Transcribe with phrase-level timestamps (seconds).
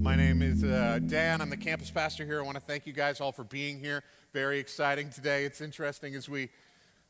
[0.00, 1.40] My name is uh, Dan.
[1.40, 2.38] I'm the campus pastor here.
[2.38, 4.04] I want to thank you guys all for being here.
[4.32, 5.44] Very exciting today.
[5.44, 6.50] It's interesting as we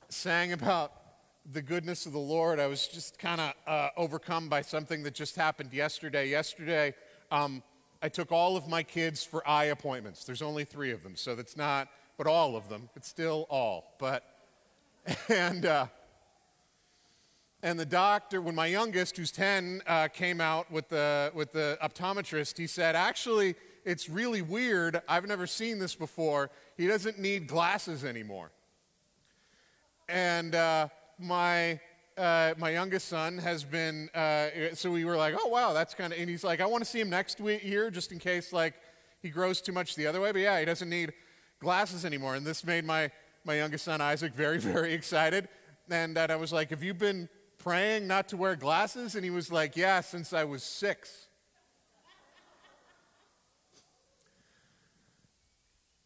[0.09, 0.93] sang about
[1.53, 5.15] the goodness of the Lord, I was just kind of uh, overcome by something that
[5.15, 6.31] just happened yesterday.
[6.31, 6.95] Yesterday,
[7.31, 7.63] um,
[8.03, 10.25] I took all of my kids for eye appointments.
[10.25, 12.89] There's only three of them, so that's not, but all of them.
[12.97, 13.97] It's still all.
[13.99, 14.25] But,
[15.29, 15.87] and, uh,
[17.63, 21.77] and the doctor, when my youngest, who's 10, uh, came out with the, with the
[21.83, 25.03] optometrist, he said, Actually, it's really weird.
[25.09, 26.51] I've never seen this before.
[26.77, 28.53] He doesn't need glasses anymore.
[30.09, 30.89] And uh,
[31.19, 31.81] my
[32.17, 36.13] uh, my youngest son has been uh, so we were like oh wow that's kind
[36.13, 38.53] of and he's like i want to see him next week, year just in case
[38.53, 38.75] like
[39.23, 41.13] he grows too much the other way but yeah he doesn't need
[41.61, 43.09] glasses anymore and this made my
[43.45, 45.49] my youngest son isaac very very excited
[45.91, 47.29] and that i was like have you been
[47.59, 51.27] praying not to wear glasses and he was like yeah since i was six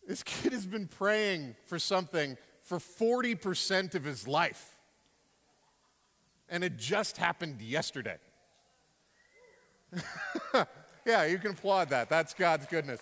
[0.07, 4.79] this kid has been praying for something for 40% of his life
[6.53, 8.19] and it just happened yesterday.
[11.07, 12.11] yeah, you can applaud that.
[12.11, 13.01] That's God's goodness.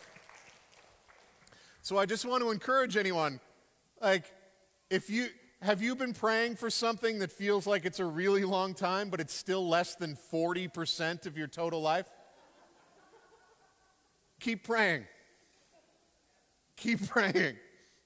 [1.83, 3.41] So I just want to encourage anyone
[4.01, 4.33] like,
[4.89, 5.27] if you
[5.63, 9.21] have you been praying for something that feels like it's a really long time, but
[9.21, 12.07] it's still less than 40% of your total life?
[14.41, 15.05] Keep praying.
[16.77, 17.57] Keep praying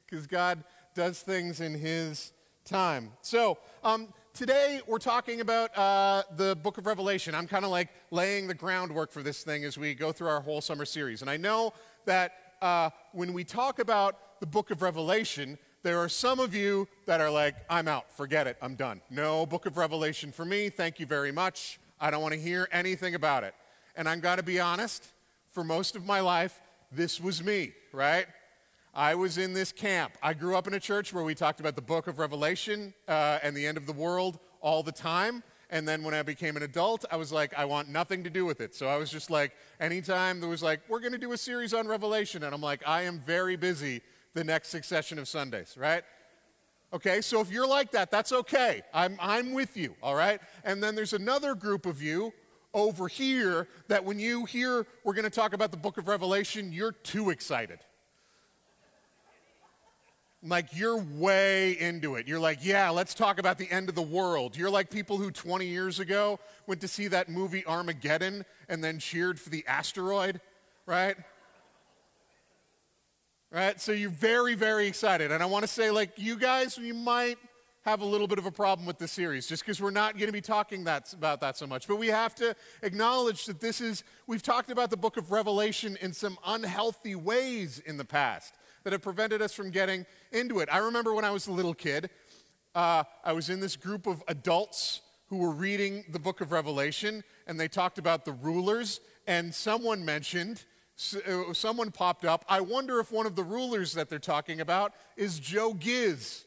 [0.05, 0.65] because God
[0.97, 2.33] does things in His
[2.65, 3.13] time.
[3.23, 7.37] So, um, today we're talking about uh, the book of Revelation.
[7.37, 10.41] I'm kind of like laying the groundwork for this thing as we go through our
[10.41, 11.21] whole summer series.
[11.21, 11.73] And I know
[12.05, 16.89] that uh, when we talk about the book of Revelation, there are some of you
[17.05, 19.03] that are like, I'm out, forget it, I'm done.
[19.11, 21.79] No book of Revelation for me, thank you very much.
[22.01, 23.55] I don't want to hear anything about it.
[23.95, 25.07] And I'm going to be honest,
[25.53, 26.59] for most of my life,
[26.91, 28.27] this was me, right?
[28.95, 30.15] I was in this camp.
[30.23, 33.41] I grew up in a church where we talked about the book of Revelation uh,
[33.43, 35.43] and the end of the world all the time.
[35.69, 38.47] And then when I became an adult, I was like, I want nothing to do
[38.47, 38.75] with it.
[38.75, 41.75] So I was just like, anytime there was like, we're going to do a series
[41.75, 42.43] on Revelation.
[42.43, 44.01] And I'm like, I am very busy
[44.35, 46.05] the next succession of Sundays, right?
[46.93, 48.83] Okay, so if you're like that, that's okay.
[48.93, 50.41] I'm, I'm with you, all right?
[50.65, 52.33] And then there's another group of you
[52.73, 56.73] over here that when you hear we're going to talk about the book of Revelation,
[56.73, 57.79] you're too excited.
[60.47, 62.29] Like you're way into it.
[62.29, 64.57] You're like, yeah, let's talk about the end of the world.
[64.57, 68.99] You're like people who 20 years ago went to see that movie Armageddon and then
[68.99, 70.41] cheered for the asteroid,
[70.85, 71.17] right?
[73.55, 73.81] Right?
[73.81, 75.31] So you're very, very excited.
[75.31, 77.39] And I want to say, like, you guys, you might
[77.85, 80.27] have a little bit of a problem with this series just because we're not going
[80.27, 81.87] to be talking that, about that so much.
[81.87, 85.97] But we have to acknowledge that this is, we've talked about the book of Revelation
[86.01, 90.69] in some unhealthy ways in the past that have prevented us from getting into it.
[90.73, 92.11] I remember when I was a little kid,
[92.75, 97.23] uh, I was in this group of adults who were reading the book of Revelation,
[97.47, 98.99] and they talked about the rulers,
[99.29, 100.65] and someone mentioned,
[100.97, 104.95] Uh, someone popped up, I wonder if one of the rulers that they're talking about
[105.17, 106.45] is Joe Ghiz.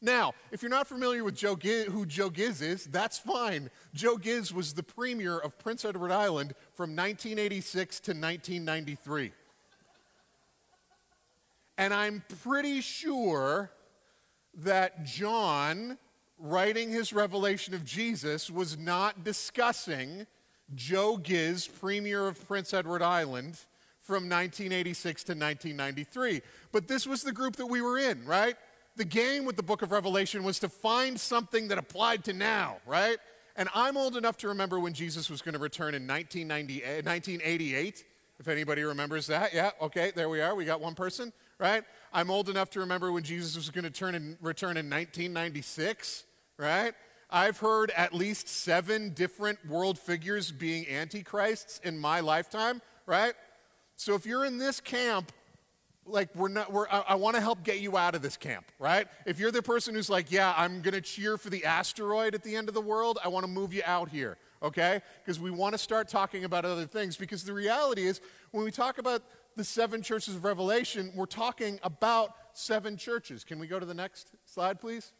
[0.00, 3.70] Now, if you're not familiar with Joe Ghiz, who Joe Ghiz is, that's fine.
[3.94, 9.32] Joe Ghiz was the premier of Prince Edward Island from 1986 to 1993.
[11.78, 13.70] And I'm pretty sure
[14.54, 15.98] that John,
[16.38, 20.26] writing his revelation of Jesus, was not discussing
[20.74, 23.58] Joe Ghiz, Premier of Prince Edward Island,
[24.00, 26.42] from 1986 to 1993.
[26.72, 28.56] But this was the group that we were in, right?
[28.96, 32.78] The game with the book of Revelation was to find something that applied to now,
[32.86, 33.18] right?
[33.56, 36.84] And I'm old enough to remember when Jesus was going to return in 1988.
[36.84, 38.02] Eh,
[38.38, 40.54] if anybody remembers that, yeah, okay, there we are.
[40.54, 41.84] We got one person right?
[42.12, 46.24] I'm old enough to remember when Jesus was going to turn and return in 1996,
[46.58, 46.94] right?
[47.28, 53.34] I've heard at least seven different world figures being antichrists in my lifetime, right?
[53.96, 55.32] So if you're in this camp,
[56.04, 58.66] like we're not, we're, I, I want to help get you out of this camp,
[58.78, 59.08] right?
[59.26, 62.42] If you're the person who's like, yeah, I'm going to cheer for the asteroid at
[62.42, 65.00] the end of the world, I want to move you out here, okay?
[65.24, 67.16] Because we want to start talking about other things.
[67.16, 68.20] Because the reality is,
[68.52, 69.22] when we talk about
[69.56, 73.42] the seven churches of Revelation, we're talking about seven churches.
[73.42, 75.12] Can we go to the next slide, please?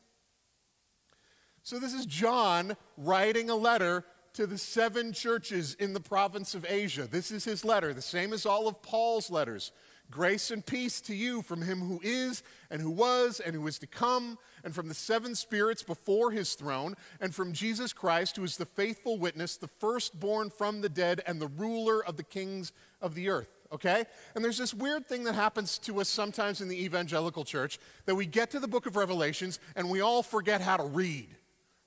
[1.66, 4.04] So, this is John writing a letter
[4.34, 7.08] to the seven churches in the province of Asia.
[7.10, 9.72] This is his letter, the same as all of Paul's letters.
[10.08, 13.80] Grace and peace to you from him who is, and who was, and who is
[13.80, 18.44] to come, and from the seven spirits before his throne, and from Jesus Christ, who
[18.44, 22.72] is the faithful witness, the firstborn from the dead, and the ruler of the kings
[23.02, 23.66] of the earth.
[23.72, 24.04] Okay?
[24.36, 28.14] And there's this weird thing that happens to us sometimes in the evangelical church that
[28.14, 31.26] we get to the book of Revelations and we all forget how to read,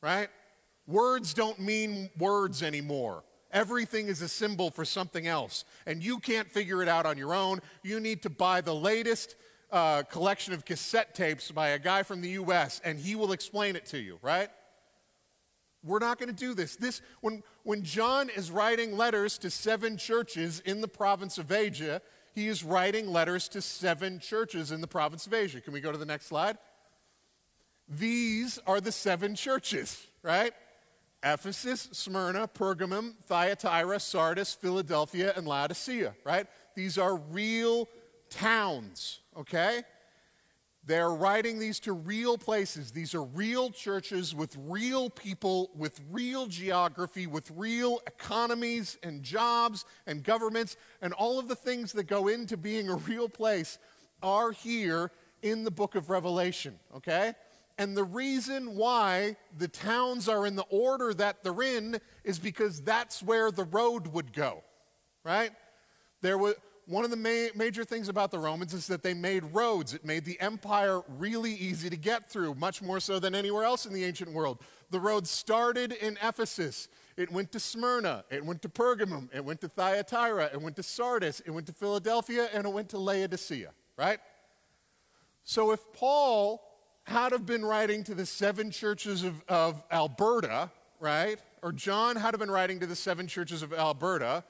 [0.01, 0.29] right?
[0.87, 3.23] Words don't mean words anymore.
[3.51, 5.65] Everything is a symbol for something else.
[5.85, 7.61] And you can't figure it out on your own.
[7.83, 9.35] You need to buy the latest
[9.71, 13.75] uh, collection of cassette tapes by a guy from the US, and he will explain
[13.75, 14.49] it to you, right?
[15.83, 16.75] We're not going to do this.
[16.75, 22.01] This when, when John is writing letters to seven churches in the province of Asia,
[22.35, 25.61] he is writing letters to seven churches in the province of Asia.
[25.61, 26.57] Can we go to the next slide?
[27.89, 30.53] These are the seven churches, right?
[31.23, 36.45] Ephesus, Smyrna, Pergamum, Thyatira, Sardis, Philadelphia, and Laodicea, right?
[36.75, 37.89] These are real
[38.29, 39.81] towns, okay?
[40.85, 42.91] They're writing these to real places.
[42.91, 49.85] These are real churches with real people, with real geography, with real economies and jobs
[50.07, 53.77] and governments, and all of the things that go into being a real place
[54.23, 57.33] are here in the book of Revelation, okay?
[57.79, 62.81] And the reason why the towns are in the order that they're in is because
[62.81, 64.63] that's where the road would go,
[65.23, 65.51] right?
[66.19, 66.55] There was,
[66.87, 69.93] one of the ma- major things about the Romans is that they made roads.
[69.93, 73.85] It made the empire really easy to get through, much more so than anywhere else
[73.85, 74.59] in the ancient world.
[74.89, 76.89] The road started in Ephesus.
[77.15, 78.25] It went to Smyrna.
[78.29, 79.29] It went to Pergamum.
[79.33, 80.49] It went to Thyatira.
[80.51, 81.41] It went to Sardis.
[81.45, 82.49] It went to Philadelphia.
[82.53, 84.19] And it went to Laodicea, right?
[85.45, 86.61] So if Paul
[87.09, 90.69] had have been writing to the seven churches of, of Alberta,
[90.99, 91.39] right?
[91.61, 94.43] Or John had have been writing to the seven churches of Alberta,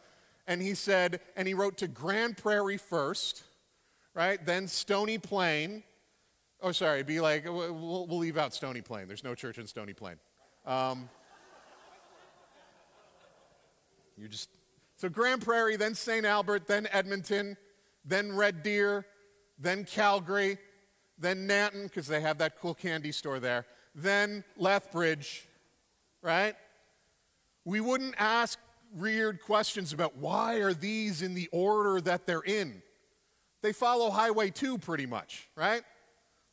[0.46, 3.44] and he said, and he wrote to Grande Prairie first,
[4.14, 4.44] right?
[4.46, 5.84] Then Stony Plain.
[6.62, 9.08] Oh, sorry, be like, we'll, we'll leave out Stony Plain.
[9.08, 10.16] There's no church in Stony Plain.
[10.66, 11.10] Um,
[14.18, 14.50] you just,
[14.98, 16.26] so Grande Prairie, then St.
[16.26, 17.56] Albert, then Edmonton,
[18.04, 19.06] then Red Deer,
[19.58, 20.58] then Calgary,
[21.19, 25.48] then Nanton, because they have that cool candy store there, then Lethbridge,
[26.21, 26.56] right?
[27.66, 28.57] We wouldn't ask
[28.94, 32.81] weird questions about why are these in the order that they're in.
[33.62, 35.83] They follow Highway 2 pretty much, right?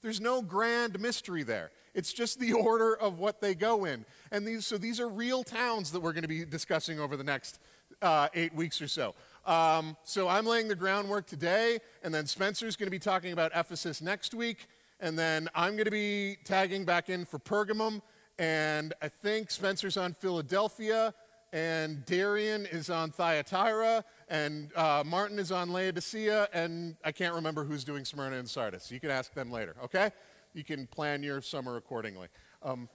[0.02, 1.70] There's no grand mystery there.
[1.94, 4.04] It's just the order of what they go in.
[4.30, 7.24] And these, so these are real towns that we're going to be discussing over the
[7.24, 7.60] next
[8.02, 9.14] uh, eight weeks or so.
[9.46, 13.52] Um, so I'm laying the groundwork today, and then Spencer's going to be talking about
[13.54, 14.66] Ephesus next week,
[14.98, 18.02] and then I'm going to be tagging back in for Pergamum,
[18.40, 21.14] and I think Spencer's on Philadelphia,
[21.52, 27.62] and Darian is on Thyatira, and uh, Martin is on Laodicea, and I can't remember
[27.62, 28.90] who's doing Smyrna and Sardis.
[28.90, 30.10] You can ask them later, okay?
[30.54, 32.26] You can plan your summer accordingly.
[32.64, 32.88] Um,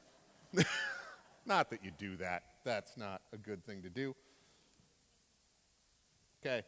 [1.45, 2.44] not that you do that.
[2.65, 4.13] That's not a good thing to do.
[6.43, 6.63] Okay.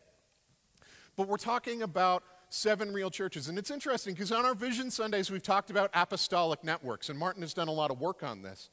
[1.16, 3.48] But we're talking about seven real churches.
[3.48, 7.42] And it's interesting because on our Vision Sundays, we've talked about apostolic networks, and Martin
[7.42, 8.70] has done a lot of work on this.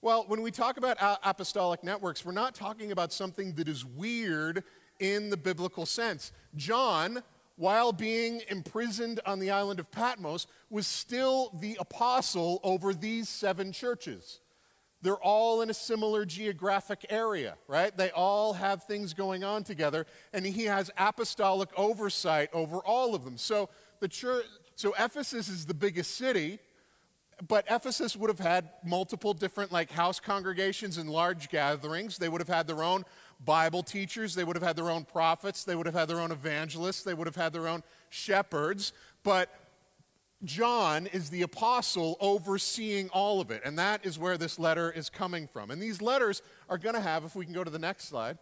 [0.00, 4.64] Well, when we talk about apostolic networks, we're not talking about something that is weird
[4.98, 6.32] in the biblical sense.
[6.56, 7.22] John,
[7.54, 13.70] while being imprisoned on the island of Patmos, was still the apostle over these seven
[13.70, 14.40] churches.
[15.02, 17.94] They're all in a similar geographic area, right?
[17.96, 23.24] They all have things going on together, and he has apostolic oversight over all of
[23.24, 23.36] them.
[23.36, 23.68] So
[24.00, 24.44] the church,
[24.76, 26.60] so Ephesus is the biggest city,
[27.48, 32.18] but Ephesus would have had multiple different like house congregations and large gatherings.
[32.18, 33.04] They would have had their own
[33.44, 36.30] Bible teachers, they would have had their own prophets, they would have had their own
[36.30, 38.92] evangelists, they would have had their own shepherds,
[39.24, 39.48] but
[40.44, 45.08] John is the apostle overseeing all of it, and that is where this letter is
[45.08, 45.70] coming from.
[45.70, 48.38] And these letters are going to have, if we can go to the next slide,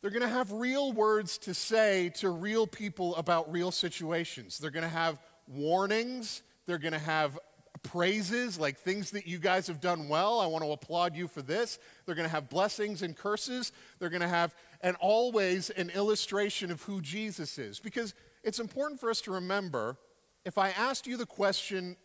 [0.00, 4.58] they're going to have real words to say to real people about real situations.
[4.58, 7.38] They're going to have warnings, they're going to have
[7.82, 10.40] praises, like things that you guys have done well.
[10.40, 11.78] I want to applaud you for this.
[12.04, 13.72] They're going to have blessings and curses.
[13.98, 17.78] They're going to have, and always an illustration of who Jesus is.
[17.78, 19.96] Because it's important for us to remember
[20.44, 21.96] if I asked you the question,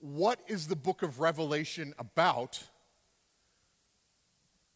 [0.00, 2.62] what is the book of Revelation about?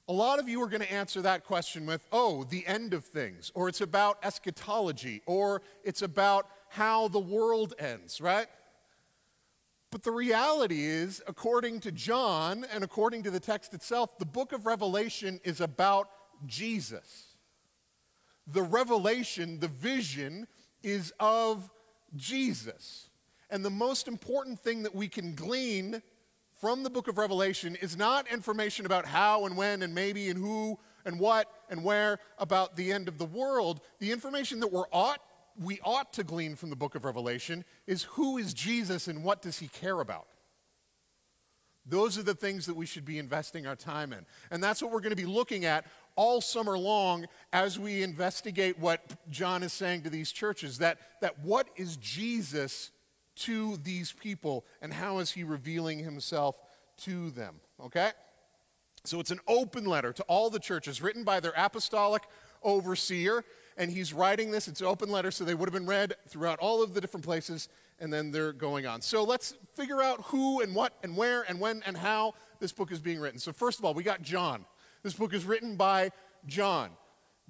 [0.09, 3.04] A lot of you are going to answer that question with, oh, the end of
[3.04, 8.47] things, or it's about eschatology, or it's about how the world ends, right?
[9.90, 14.52] But the reality is, according to John and according to the text itself, the book
[14.52, 16.09] of Revelation is about
[16.47, 17.37] Jesus.
[18.47, 20.49] The revelation, the vision,
[20.83, 21.71] is of
[22.16, 23.09] Jesus.
[23.50, 26.02] And the most important thing that we can glean
[26.61, 30.38] from the book of Revelation is not information about how and when and maybe and
[30.38, 33.81] who and what and where about the end of the world.
[33.99, 35.19] The information that we're ought,
[35.61, 39.42] we ought to glean from the book of Revelation is who is Jesus and what
[39.42, 40.28] does he care about.
[41.85, 44.25] Those are the things that we should be investing our time in.
[44.52, 45.85] And that's what we're going to be looking at
[46.16, 49.00] all summer long as we investigate what
[49.31, 52.90] John is saying to these churches that, that what is Jesus
[53.35, 56.61] to these people and how is he revealing himself
[56.99, 57.61] to them?
[57.81, 58.11] Okay?
[59.04, 62.23] So it's an open letter to all the churches written by their apostolic
[62.62, 63.45] overseer.
[63.76, 66.59] And he's writing this, it's an open letter, so they would have been read throughout
[66.59, 69.00] all of the different places, and then they're going on.
[69.00, 72.92] So let's figure out who and what and where and when and how this book
[72.92, 73.38] is being written.
[73.38, 74.66] So, first of all, we got John.
[75.02, 76.12] This book is written by
[76.47, 76.90] John.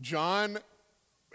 [0.00, 0.58] John,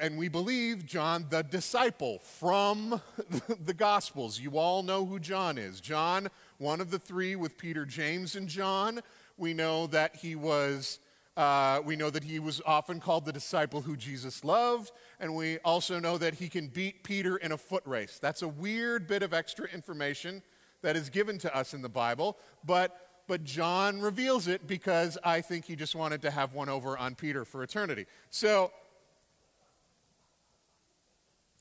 [0.02, 3.00] and we believe John the disciple from
[3.64, 4.40] the Gospels.
[4.40, 5.80] You all know who John is.
[5.80, 9.02] John, one of the three with Peter, James, and John.
[9.38, 11.00] We know that he was.
[11.36, 15.60] Uh, we know that he was often called the disciple who Jesus loved, and we
[15.60, 18.18] also know that he can beat Peter in a foot race.
[18.20, 20.42] That's a weird bit of extra information
[20.82, 25.42] that is given to us in the Bible, but but John reveals it because I
[25.42, 28.06] think he just wanted to have one over on Peter for eternity.
[28.30, 28.72] So,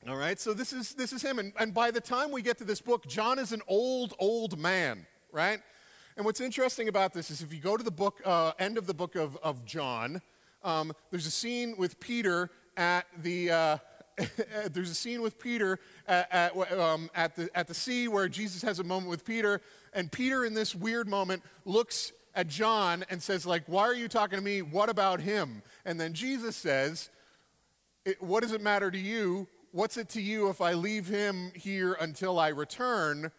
[0.07, 1.39] all right, so this is, this is him.
[1.39, 4.57] And, and by the time we get to this book, John is an old, old
[4.57, 5.59] man, right?
[6.15, 8.87] And what's interesting about this is if you go to the book, uh, end of
[8.87, 10.21] the book of, of John,
[10.63, 13.77] um, there's a scene with Peter at the, uh,
[14.71, 18.61] there's a scene with Peter at, at, um, at, the, at the sea where Jesus
[18.61, 19.61] has a moment with Peter,
[19.97, 24.07] and Peter, in this weird moment, looks at John and says, like, why are you
[24.07, 24.61] talking to me?
[24.61, 25.63] What about him?
[25.85, 27.09] And then Jesus says,
[28.19, 29.47] what does it matter to you?
[29.71, 33.31] What's it to you if I leave him here until I return?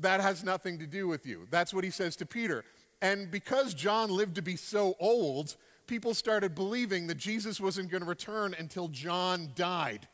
[0.00, 1.46] That has nothing to do with you.
[1.50, 2.64] That's what he says to Peter.
[3.00, 5.54] And because John lived to be so old,
[5.86, 10.08] people started believing that Jesus wasn't going to return until John died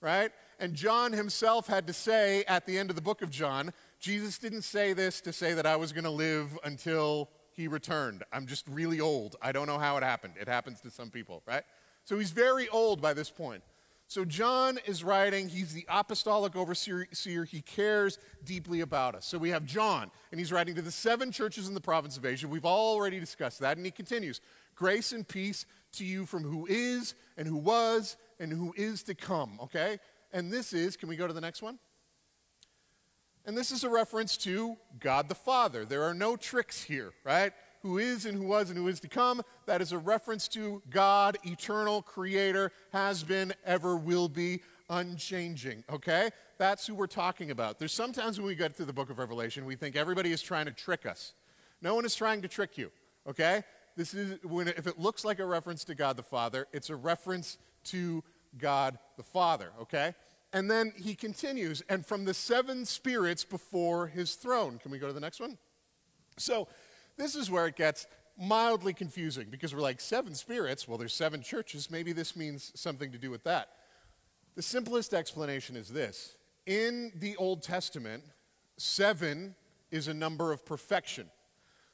[0.00, 0.30] right?
[0.58, 4.38] And John himself had to say at the end of the book of John, Jesus
[4.38, 8.24] didn't say this to say that I was going to live until he returned.
[8.32, 9.36] I'm just really old.
[9.42, 10.34] I don't know how it happened.
[10.40, 11.62] It happens to some people, right?
[12.04, 13.62] So he's very old by this point.
[14.08, 19.24] So John is writing, he's the apostolic overseer, he cares deeply about us.
[19.24, 22.24] So we have John, and he's writing to the seven churches in the province of
[22.24, 22.48] Asia.
[22.48, 24.40] We've already discussed that, and he continues
[24.74, 29.14] Grace and peace to you from who is, and who was, and who is to
[29.14, 29.98] come, okay?
[30.32, 31.78] And this is, can we go to the next one?
[33.46, 35.84] And this is a reference to God the Father.
[35.84, 37.52] There are no tricks here, right?
[37.82, 39.42] Who is and who was and who is to come.
[39.66, 46.30] That is a reference to God, eternal creator, has been, ever will be, unchanging, okay?
[46.58, 47.78] That's who we're talking about.
[47.78, 50.66] There's sometimes when we get to the book of Revelation, we think everybody is trying
[50.66, 51.32] to trick us.
[51.80, 52.90] No one is trying to trick you,
[53.26, 53.62] okay?
[53.96, 56.96] This is when if it looks like a reference to God the Father, it's a
[56.96, 58.22] reference to
[58.58, 60.14] God the Father, okay?
[60.52, 64.78] And then he continues, and from the seven spirits before his throne.
[64.78, 65.58] Can we go to the next one?
[66.38, 66.68] So,
[67.16, 68.06] this is where it gets
[68.38, 70.88] mildly confusing because we're like, seven spirits?
[70.88, 71.90] Well, there's seven churches.
[71.90, 73.68] Maybe this means something to do with that.
[74.56, 78.24] The simplest explanation is this In the Old Testament,
[78.76, 79.54] seven
[79.90, 81.30] is a number of perfection.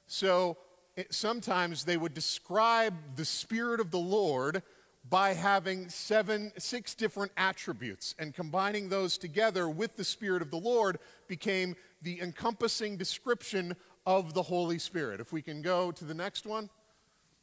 [0.06, 0.56] So,
[0.96, 4.62] it, sometimes they would describe the Spirit of the Lord
[5.08, 10.58] by having seven, six different attributes, and combining those together with the Spirit of the
[10.58, 10.98] Lord
[11.28, 15.20] became the encompassing description of the Holy Spirit.
[15.20, 16.70] If we can go to the next one.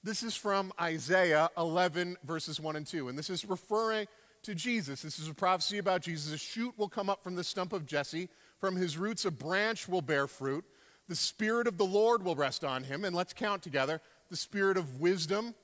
[0.04, 4.08] This is from Isaiah 11, verses 1 and 2, and this is referring
[4.42, 5.02] to Jesus.
[5.02, 6.34] This is a prophecy about Jesus.
[6.34, 8.28] A shoot will come up from the stump of Jesse,
[8.58, 10.66] from his roots, a branch will bear fruit.
[11.08, 14.76] The Spirit of the Lord will rest on him, and let's count together the Spirit
[14.76, 15.56] of wisdom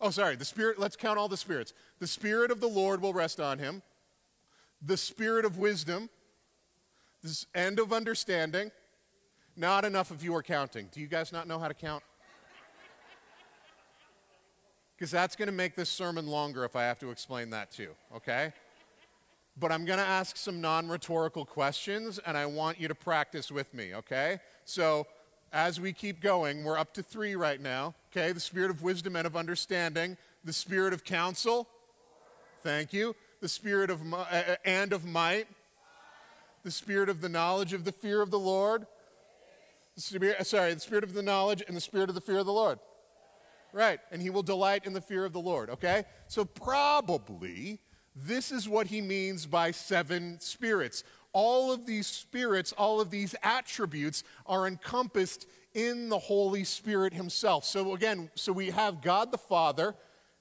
[0.00, 1.72] Oh, sorry, the Spirit, let's count all the spirits.
[1.98, 3.82] The Spirit of the Lord will rest on him,
[4.82, 6.10] the Spirit of wisdom,
[7.22, 8.70] this end of understanding.
[9.56, 10.90] Not enough of you are counting.
[10.92, 12.02] Do you guys not know how to count?
[14.96, 17.90] Because that's going to make this sermon longer if I have to explain that too,
[18.14, 18.52] okay?
[19.58, 23.50] But I'm going to ask some non rhetorical questions and I want you to practice
[23.50, 24.40] with me, okay?
[24.64, 25.06] So,
[25.52, 27.94] as we keep going, we're up to three right now.
[28.16, 31.68] Okay, the spirit of wisdom and of understanding, the spirit of counsel.
[32.62, 33.14] Thank you.
[33.42, 35.48] The spirit of uh, uh, and of might.
[36.64, 38.86] The spirit of the knowledge of the fear of the Lord.
[39.96, 42.38] The spirit, uh, sorry, the spirit of the knowledge and the spirit of the fear
[42.38, 42.78] of the Lord.
[43.74, 46.04] Right, and he will delight in the fear of the Lord, okay?
[46.26, 47.80] So probably
[48.16, 51.04] This is what he means by seven spirits.
[51.34, 55.46] All of these spirits, all of these attributes are encompassed
[55.76, 57.64] in the Holy Spirit himself.
[57.66, 59.94] So again, so we have God the Father,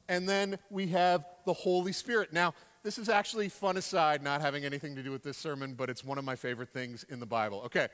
[0.08, 2.32] and then we have the Holy Spirit.
[2.32, 5.90] Now, this is actually fun aside, not having anything to do with this sermon, but
[5.90, 7.64] it's one of my favorite things in the Bible.
[7.66, 7.90] Okay.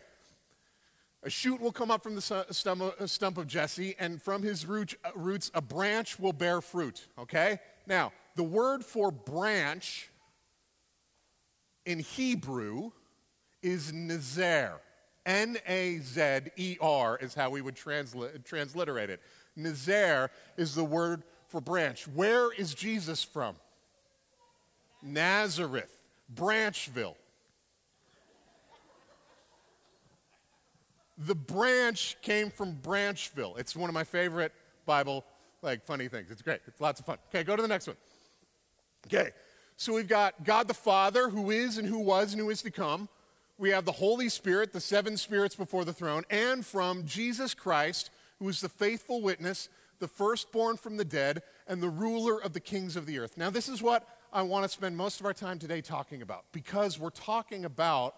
[1.24, 4.86] A shoot will come up from the uh, stump of Jesse, and from his uh,
[5.16, 7.08] roots, a branch will bear fruit.
[7.18, 7.60] Okay?
[7.88, 10.12] Now, the word for branch
[11.88, 12.92] in Hebrew
[13.64, 14.74] is nazer.
[15.26, 19.22] N A Z E R is how we would transli- transliterate it.
[19.58, 22.08] Nazer is the word for branch.
[22.08, 23.56] Where is Jesus from?
[25.04, 25.96] Nazareth,
[26.34, 27.16] Branchville.
[31.18, 33.58] The branch came from Branchville.
[33.58, 34.54] It's one of my favorite
[34.86, 35.24] Bible
[35.62, 36.32] like funny things.
[36.32, 36.62] It's great.
[36.66, 37.18] It's lots of fun.
[37.30, 37.98] Okay, go to the next one.
[39.08, 39.30] Okay.
[39.78, 42.72] So we've got God the Father who is and who was and who is to
[42.72, 43.10] come.
[43.58, 48.10] We have the Holy Spirit, the seven spirits before the throne, and from Jesus Christ,
[48.40, 52.60] who is the faithful witness, the firstborn from the dead, and the ruler of the
[52.60, 53.38] kings of the earth.
[53.38, 56.46] Now, this is what I want to spend most of our time today talking about
[56.52, 58.16] because we're talking about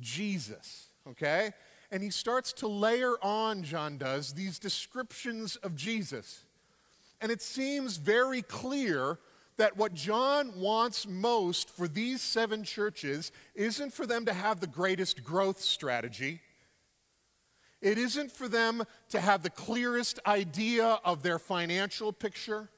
[0.00, 1.52] Jesus, okay?
[1.90, 6.44] And he starts to layer on, John does, these descriptions of Jesus.
[7.20, 9.18] And it seems very clear
[9.56, 14.66] that what John wants most for these seven churches isn't for them to have the
[14.66, 16.40] greatest growth strategy.
[17.80, 22.68] It isn't for them to have the clearest idea of their financial picture.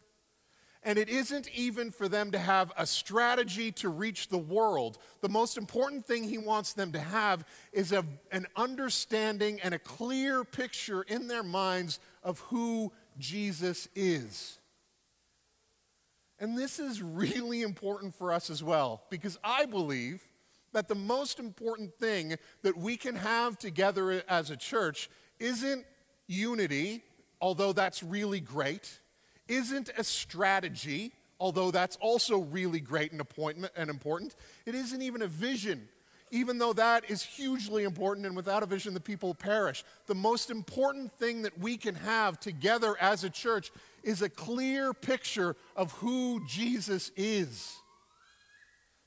[0.82, 4.98] And it isn't even for them to have a strategy to reach the world.
[5.22, 9.78] The most important thing he wants them to have is a, an understanding and a
[9.78, 14.58] clear picture in their minds of who Jesus is.
[16.40, 20.22] And this is really important for us as well, because I believe
[20.72, 25.84] that the most important thing that we can have together as a church isn't
[26.26, 27.04] unity,
[27.40, 28.98] although that's really great
[29.48, 33.22] isn't a strategy, although that's also really great and,
[33.76, 34.34] and important.
[34.66, 35.88] It isn't even a vision,
[36.30, 39.84] even though that is hugely important, and without a vision, the people perish.
[40.06, 43.70] The most important thing that we can have together as a church
[44.04, 47.76] is a clear picture of who Jesus is.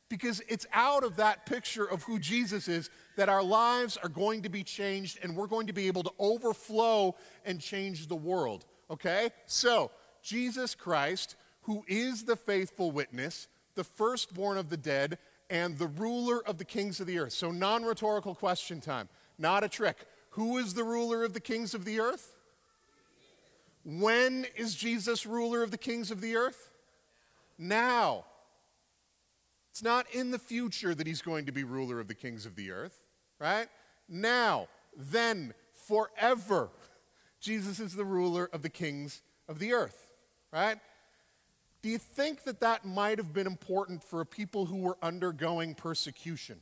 [0.09, 4.43] Because it's out of that picture of who Jesus is that our lives are going
[4.43, 8.65] to be changed and we're going to be able to overflow and change the world.
[8.89, 9.31] Okay?
[9.45, 9.91] So,
[10.23, 15.17] Jesus Christ, who is the faithful witness, the firstborn of the dead,
[15.49, 17.33] and the ruler of the kings of the earth.
[17.33, 20.05] So, non rhetorical question time, not a trick.
[20.31, 22.35] Who is the ruler of the kings of the earth?
[23.87, 26.71] When is Jesus ruler of the kings of the earth?
[27.57, 28.25] Now.
[29.71, 32.55] It's not in the future that he's going to be ruler of the kings of
[32.55, 33.05] the earth,
[33.39, 33.67] right?
[34.09, 35.53] Now, then,
[35.87, 36.69] forever,
[37.39, 40.07] Jesus is the ruler of the kings of the earth
[40.51, 40.77] right?
[41.81, 46.61] Do you think that that might have been important for people who were undergoing persecution?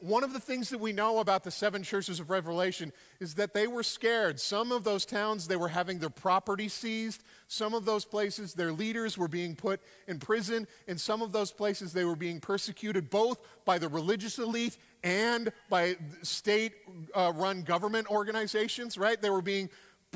[0.00, 3.52] One of the things that we know about the seven churches of Revelation is that
[3.52, 4.40] they were scared.
[4.40, 7.22] Some of those towns, they were having their property seized.
[7.48, 10.66] Some of those places, their leaders were being put in prison.
[10.86, 15.52] In some of those places, they were being persecuted both by the religious elite and
[15.68, 16.72] by state
[17.14, 19.20] uh, run government organizations, right?
[19.20, 19.68] They were being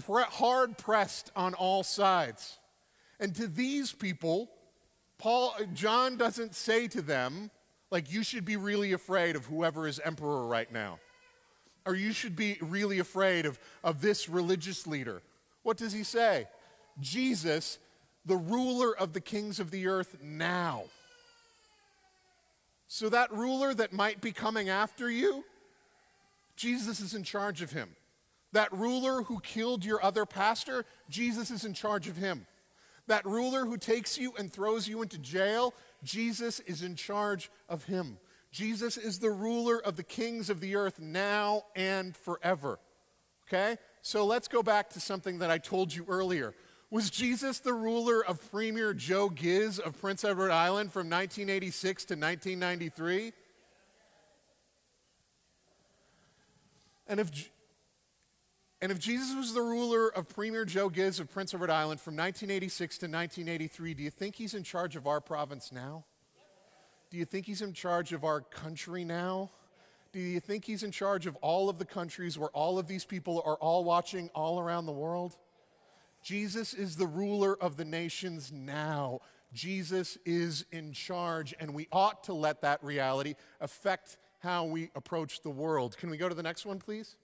[0.06, 2.58] pre- hard pressed on all sides.
[3.20, 4.50] And to these people,
[5.18, 7.50] Paul, John doesn't say to them,
[7.94, 10.98] like, you should be really afraid of whoever is emperor right now.
[11.86, 15.22] Or you should be really afraid of, of this religious leader.
[15.62, 16.48] What does he say?
[17.00, 17.78] Jesus,
[18.26, 20.86] the ruler of the kings of the earth now.
[22.88, 25.44] So, that ruler that might be coming after you,
[26.56, 27.90] Jesus is in charge of him.
[28.50, 32.46] That ruler who killed your other pastor, Jesus is in charge of him.
[33.06, 37.84] That ruler who takes you and throws you into jail, Jesus is in charge of
[37.84, 38.18] him.
[38.50, 42.78] Jesus is the ruler of the kings of the earth now and forever.
[43.48, 43.76] Okay?
[44.00, 46.54] So let's go back to something that I told you earlier.
[46.90, 52.14] Was Jesus the ruler of Premier Joe Ghiz of Prince Edward Island from 1986 to
[52.14, 53.32] 1993?
[57.08, 57.50] And if,
[58.84, 62.16] and if Jesus was the ruler of Premier Joe Ghiz of Prince Edward Island from
[62.16, 66.04] 1986 to 1983, do you think he's in charge of our province now?
[67.10, 69.50] Do you think he's in charge of our country now?
[70.12, 73.06] Do you think he's in charge of all of the countries where all of these
[73.06, 75.38] people are all watching all around the world?
[76.22, 79.20] Jesus is the ruler of the nations now.
[79.54, 85.40] Jesus is in charge, and we ought to let that reality affect how we approach
[85.40, 85.96] the world.
[85.96, 87.16] Can we go to the next one, please?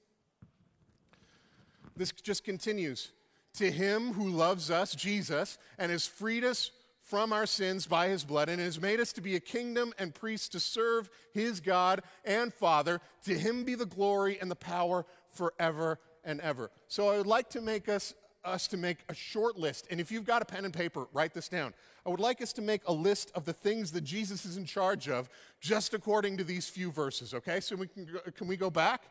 [2.00, 3.12] This just continues.
[3.58, 6.70] To him who loves us, Jesus, and has freed us
[7.02, 10.14] from our sins by his blood and has made us to be a kingdom and
[10.14, 13.02] priests to serve his God and Father.
[13.24, 16.70] To him be the glory and the power forever and ever.
[16.88, 19.86] So I would like to make us us to make a short list.
[19.90, 21.74] And if you've got a pen and paper, write this down.
[22.06, 24.64] I would like us to make a list of the things that Jesus is in
[24.64, 25.28] charge of
[25.60, 27.60] just according to these few verses, okay?
[27.60, 29.02] So we can can we go back?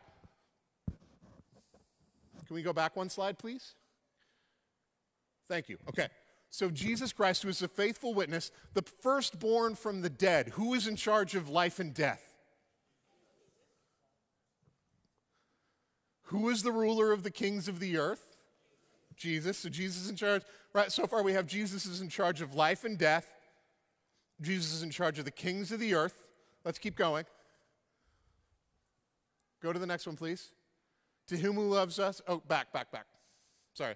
[2.49, 3.75] Can we go back one slide, please?
[5.47, 5.77] Thank you.
[5.87, 6.07] Okay.
[6.49, 10.87] So, Jesus Christ, who is a faithful witness, the firstborn from the dead, who is
[10.87, 12.33] in charge of life and death?
[16.23, 18.35] Who is the ruler of the kings of the earth?
[19.15, 19.59] Jesus.
[19.59, 20.41] So, Jesus is in charge.
[20.73, 23.31] Right, so far we have Jesus is in charge of life and death.
[24.41, 26.29] Jesus is in charge of the kings of the earth.
[26.65, 27.25] Let's keep going.
[29.61, 30.49] Go to the next one, please.
[31.29, 32.21] To whom who loves us.
[32.27, 33.05] Oh, back, back, back.
[33.73, 33.95] Sorry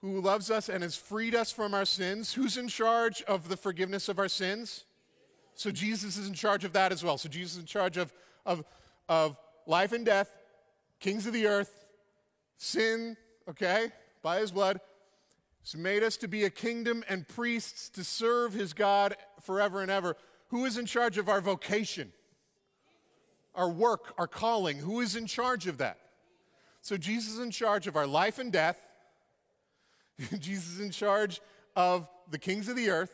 [0.00, 2.32] who loves us and has freed us from our sins.
[2.34, 4.84] Who's in charge of the forgiveness of our sins?
[5.54, 7.18] So Jesus is in charge of that as well.
[7.18, 8.12] So Jesus is in charge of,
[8.46, 8.64] of,
[9.08, 10.32] of life and death,
[11.00, 11.86] kings of the earth,
[12.56, 13.16] sin,
[13.48, 13.90] okay,
[14.22, 14.80] by his blood.
[15.62, 19.90] He's made us to be a kingdom and priests to serve his God forever and
[19.90, 20.16] ever.
[20.48, 22.12] Who is in charge of our vocation?
[23.56, 24.78] Our work, our calling.
[24.78, 25.98] Who is in charge of that?
[26.88, 28.78] So Jesus is in charge of our life and death
[30.38, 31.42] Jesus is in charge
[31.76, 33.12] of the kings of the earth.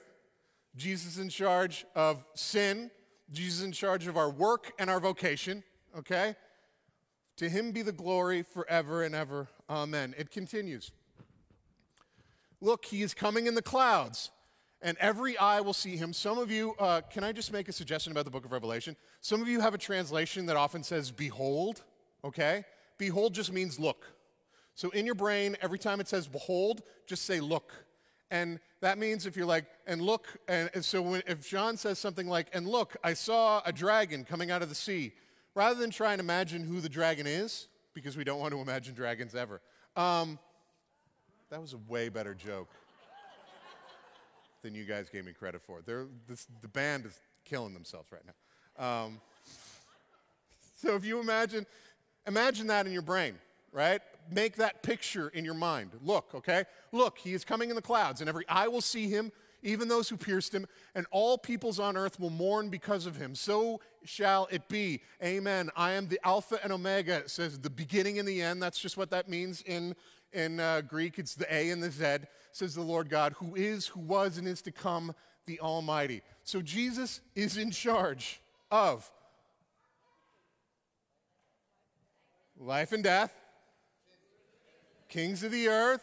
[0.76, 2.92] Jesus is in charge of sin.
[3.32, 5.64] Jesus is in charge of our work and our vocation,
[5.98, 6.36] okay?
[7.38, 9.48] To him be the glory forever and ever.
[9.68, 10.14] Amen.
[10.16, 10.92] It continues.
[12.60, 14.30] Look, he is coming in the clouds,
[14.82, 16.12] and every eye will see him.
[16.12, 18.94] Some of you, uh, can I just make a suggestion about the book of Revelation?
[19.20, 21.82] Some of you have a translation that often says, Behold,
[22.24, 22.64] okay?
[22.98, 24.06] Behold just means look.
[24.74, 27.72] So in your brain, every time it says behold, just say look.
[28.30, 32.28] And that means if you're like, and look, and, so when, if John says something
[32.28, 35.12] like, and look, I saw a dragon coming out of the sea,
[35.54, 38.94] rather than try and imagine who the dragon is, because we don't want to imagine
[38.94, 39.60] dragons ever,
[39.96, 40.38] um,
[41.50, 42.70] that was a way better joke
[44.62, 45.80] than you guys gave me credit for.
[46.26, 48.84] This, the band is killing themselves right now.
[48.84, 49.20] Um,
[50.76, 51.66] so if you imagine,
[52.26, 53.34] imagine that in your brain,
[53.72, 54.00] right?
[54.30, 55.90] make that picture in your mind.
[56.02, 56.64] Look, okay?
[56.92, 59.32] Look, he is coming in the clouds, and every eye will see him,
[59.62, 63.34] even those who pierced him, and all peoples on earth will mourn because of him.
[63.34, 65.00] So shall it be.
[65.22, 65.70] Amen.
[65.76, 67.16] I am the Alpha and Omega.
[67.16, 68.62] It says the beginning and the end.
[68.62, 69.94] That's just what that means in,
[70.32, 71.18] in uh, Greek.
[71.18, 74.46] It's the A and the Z, says the Lord God, who is, who was, and
[74.46, 75.14] is to come,
[75.46, 76.22] the Almighty.
[76.42, 79.10] So Jesus is in charge of
[82.58, 83.34] life and death
[85.14, 86.02] Kings of the earth.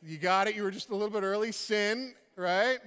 [0.00, 0.54] You got it.
[0.54, 1.50] You were just a little bit early.
[1.50, 2.78] Sin, right?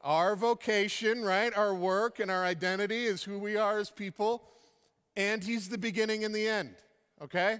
[0.00, 1.54] Our vocation, right?
[1.54, 4.42] Our work and our identity is who we are as people.
[5.14, 6.74] And He's the beginning and the end,
[7.20, 7.58] okay?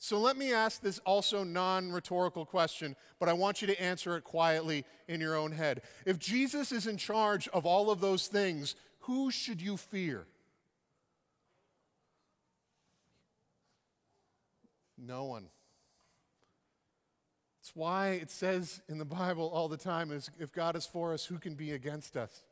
[0.00, 4.16] So let me ask this also non rhetorical question, but I want you to answer
[4.16, 5.82] it quietly in your own head.
[6.04, 10.26] If Jesus is in charge of all of those things, who should you fear?
[14.98, 15.48] No one.
[17.60, 21.12] It's why it says in the Bible all the time is if God is for
[21.12, 22.42] us, who can be against us?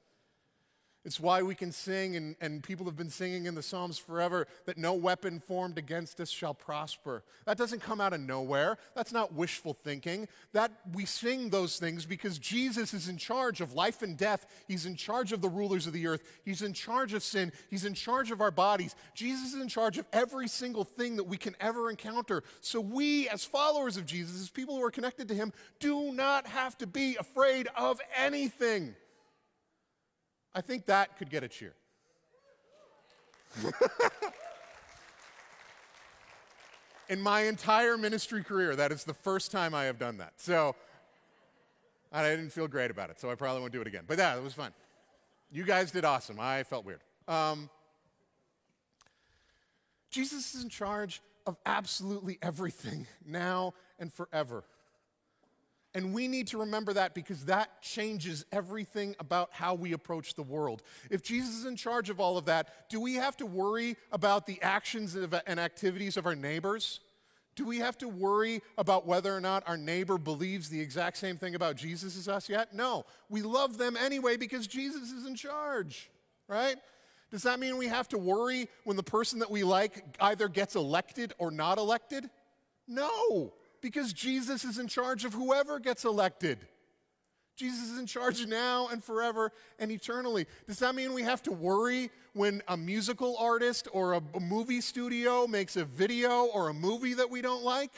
[1.07, 4.49] It's why we can sing, and, and people have been singing in the Psalms forever,
[4.65, 7.23] that no weapon formed against us shall prosper.
[7.45, 8.77] That doesn't come out of nowhere.
[8.97, 10.27] That's not wishful thinking.
[10.53, 14.47] That we sing those things because Jesus is in charge of life and death.
[14.67, 16.25] He's in charge of the rulers of the earth.
[16.45, 17.53] He's in charge of sin.
[17.71, 18.97] He's in charge of our bodies.
[19.15, 22.43] Jesus is in charge of every single thing that we can ever encounter.
[22.61, 26.49] So we, as followers of Jesus, as people who are connected to him, do not
[26.49, 28.97] have to be afraid of anything.
[30.57, 31.75] I think that could get a cheer.
[37.11, 40.33] In my entire ministry career, that is the first time I have done that.
[40.39, 40.75] So
[42.11, 44.05] I didn't feel great about it, so I probably won't do it again.
[44.07, 44.73] But yeah, it was fun.
[45.53, 46.41] You guys did awesome.
[46.41, 47.01] I felt weird.
[47.29, 47.69] Um,
[50.11, 54.65] Jesus is in charge of absolutely everything now and forever.
[55.97, 60.43] And we need to remember that because that changes everything about how we approach the
[60.43, 60.83] world.
[61.09, 64.45] If Jesus is in charge of all of that, do we have to worry about
[64.45, 67.01] the actions and activities of our neighbors?
[67.55, 71.39] Do we have to worry about whether or not our neighbor believes the exact same
[71.39, 72.75] thing about Jesus as us yet?
[72.75, 73.07] No.
[73.31, 76.11] We love them anyway because Jesus is in charge,
[76.47, 76.77] right?
[77.31, 80.77] Does that mean we have to worry when the person that we like either gets
[80.77, 82.29] elected or not elected?
[82.87, 83.55] No,
[83.87, 86.59] because Jesus is in charge of whoever gets elected.
[87.55, 90.49] Jesus is in charge now and forever and eternally.
[90.67, 95.47] Does that mean we have to worry when a musical artist or a, movie studio
[95.47, 97.93] makes a video or a movie that we don't like?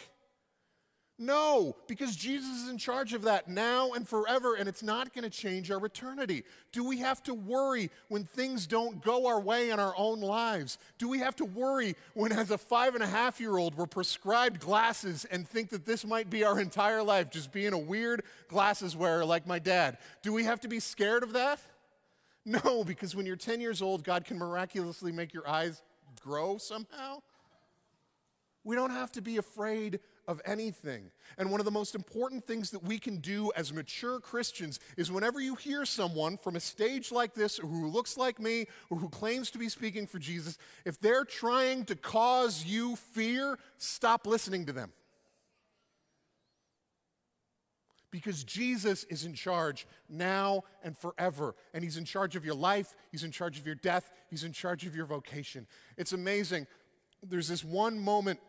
[1.21, 5.25] No, because Jesus is in charge of that now and forever, and it's not going
[5.25, 6.45] to change our eternity.
[6.71, 10.79] Do we have to worry when things don't go our way in our own lives?
[10.97, 13.87] Do we have to worry when, as a five and a half year old, we're
[13.87, 18.23] prescribed glasses and think that this might be our entire life, just being a weird
[18.47, 19.99] glasses wearer like my dad?
[20.23, 21.59] Do we have to be scared of that?
[22.45, 25.83] No, because when you're 10 years old, God can miraculously make your eyes
[26.23, 27.23] grow somehow.
[28.63, 31.11] We don't have to be afraid of anything.
[31.39, 35.11] And one of the most important things that we can do as mature Christians is
[35.11, 39.09] whenever you hear someone from a stage like this, who looks like me, or who
[39.09, 44.67] claims to be speaking for Jesus, if they're trying to cause you fear, stop listening
[44.67, 44.93] to them.
[48.11, 51.55] Because Jesus is in charge now and forever.
[51.73, 54.53] And He's in charge of your life, He's in charge of your death, He's in
[54.53, 55.67] charge of your vocation.
[55.97, 56.67] It's amazing.
[57.23, 58.41] There's this one moment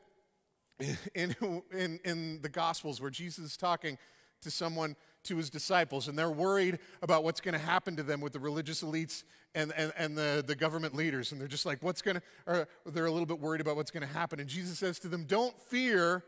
[1.15, 1.35] in,
[1.71, 3.97] in, in the Gospels where Jesus is talking
[4.41, 8.21] to someone, to his disciples, and they're worried about what's going to happen to them
[8.21, 11.31] with the religious elites and, and, and the, the government leaders.
[11.31, 13.91] And they're just like, what's going to, or they're a little bit worried about what's
[13.91, 14.39] going to happen.
[14.39, 16.23] And Jesus says to them, Don't fear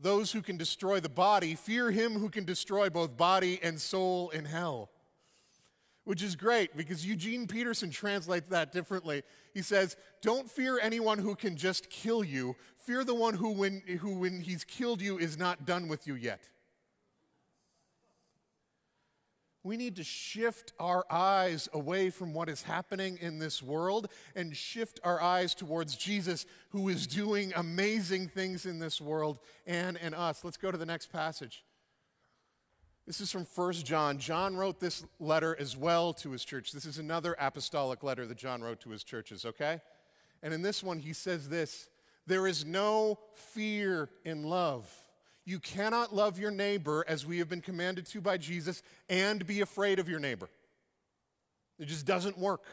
[0.00, 4.30] those who can destroy the body, fear him who can destroy both body and soul
[4.30, 4.90] in hell
[6.04, 9.22] which is great because Eugene Peterson translates that differently.
[9.52, 13.82] He says, Don't fear anyone who can just kill you, fear the one who, when,
[14.00, 16.48] who, when he's killed you, is not done with you yet.
[19.62, 24.54] We need to shift our eyes away from what is happening in this world and
[24.54, 30.12] shift our eyes towards Jesus, who is doing amazing things in this world and in
[30.12, 30.44] us.
[30.44, 31.64] Let's go to the next passage.
[33.06, 34.18] This is from 1 John.
[34.18, 36.72] John wrote this letter as well to his church.
[36.72, 39.80] This is another apostolic letter that John wrote to his churches, okay?
[40.42, 41.88] And in this one, he says this
[42.26, 44.90] There is no fear in love.
[45.44, 49.60] You cannot love your neighbor as we have been commanded to by Jesus and be
[49.60, 50.48] afraid of your neighbor.
[51.78, 52.64] It just doesn't work.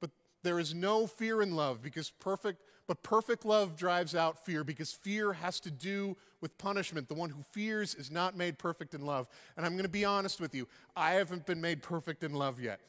[0.00, 0.10] But
[0.44, 4.92] there is no fear in love because perfect but perfect love drives out fear because
[4.92, 7.08] fear has to do with punishment.
[7.08, 9.28] The one who fears is not made perfect in love.
[9.56, 10.66] And I'm going to be honest with you,
[10.96, 12.80] I haven't been made perfect in love yet.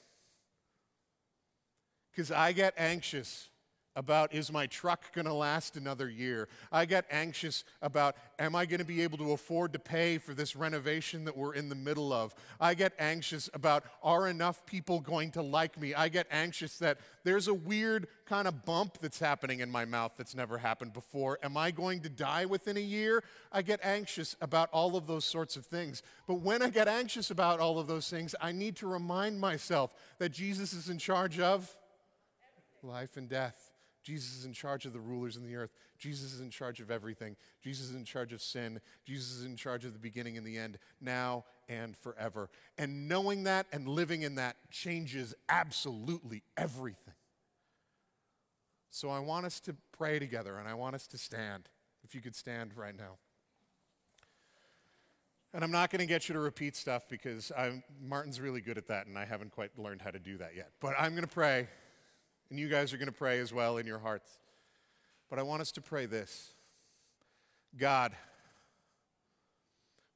[2.12, 3.50] Because I get anxious
[3.96, 6.48] about is my truck going to last another year?
[6.72, 10.34] I get anxious about am I going to be able to afford to pay for
[10.34, 12.34] this renovation that we're in the middle of?
[12.60, 15.94] I get anxious about are enough people going to like me?
[15.94, 20.14] I get anxious that there's a weird kind of bump that's happening in my mouth
[20.18, 21.40] that's never happened before.
[21.44, 23.24] Am I going to die within a year?
[23.52, 26.02] I get anxious about all of those sorts of things.
[26.28, 29.94] But when I get anxious about all of those things, I need to remind myself
[30.18, 31.76] that Jesus is in charge of
[32.82, 33.73] life and death.
[34.04, 35.72] Jesus is in charge of the rulers in the earth.
[35.98, 37.38] Jesus is in charge of everything.
[37.64, 38.82] Jesus is in charge of sin.
[39.06, 42.50] Jesus is in charge of the beginning and the end, now and forever.
[42.78, 47.14] And knowing that and living in that changes absolutely everything.
[48.90, 51.70] So I want us to pray together and I want us to stand.
[52.04, 53.18] If you could stand right now.
[55.54, 58.78] And I'm not going to get you to repeat stuff because I'm, Martin's really good
[58.78, 60.72] at that and I haven't quite learned how to do that yet.
[60.82, 61.68] But I'm going to pray
[62.50, 64.38] and you guys are going to pray as well in your hearts.
[65.30, 66.54] But I want us to pray this
[67.78, 68.14] God,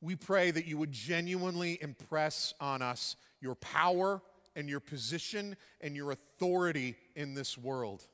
[0.02, 4.22] we pray that you would genuinely impress on us your power
[4.56, 8.06] and your position and your authority in this world.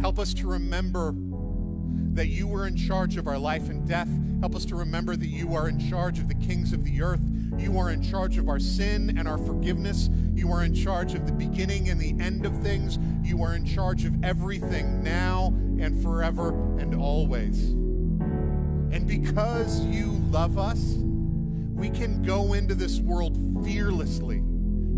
[0.00, 1.14] Help us to remember
[2.14, 4.08] that you were in charge of our life and death.
[4.40, 7.22] Help us to remember that you are in charge of the kings of the earth.
[7.58, 10.10] You are in charge of our sin and our forgiveness.
[10.34, 12.98] You are in charge of the beginning and the end of things.
[13.22, 17.70] You are in charge of everything now and forever and always.
[17.70, 20.96] And because you love us,
[21.74, 24.42] we can go into this world fearlessly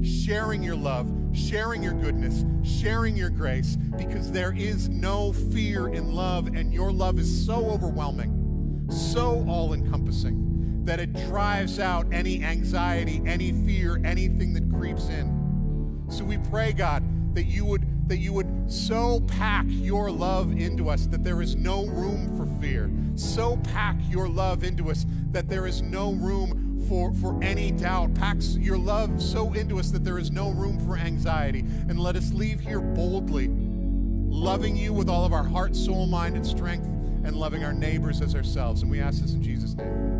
[0.02, 6.12] sharing your love, sharing your goodness, sharing your grace, because there is no fear in
[6.12, 10.45] love, and your love is so overwhelming, so all encompassing,
[10.86, 16.04] that it drives out any anxiety, any fear, anything that creeps in.
[16.08, 20.88] So we pray, God, that you would that you would so pack your love into
[20.88, 22.88] us that there is no room for fear.
[23.16, 28.14] So pack your love into us that there is no room for, for any doubt.
[28.14, 31.60] Packs your love so into us that there is no room for anxiety.
[31.88, 36.36] And let us leave here boldly, loving you with all of our heart, soul, mind,
[36.36, 38.82] and strength, and loving our neighbors as ourselves.
[38.82, 40.15] And we ask this in Jesus' name.